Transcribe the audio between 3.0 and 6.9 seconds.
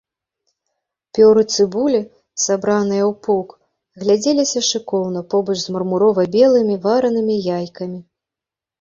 ў пук, глядзеліся шыкоўна побач з мармурова-белымі